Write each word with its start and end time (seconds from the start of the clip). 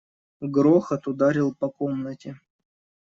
Грохот 0.41 1.05
ударил 1.05 1.53
по 1.53 1.69
комнате. 1.69 2.39